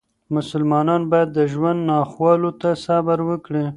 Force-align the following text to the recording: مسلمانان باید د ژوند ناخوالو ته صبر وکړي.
مسلمانان 0.35 1.01
باید 1.11 1.29
د 1.33 1.39
ژوند 1.53 1.79
ناخوالو 1.89 2.51
ته 2.61 2.69
صبر 2.85 3.17
وکړي. 3.29 3.65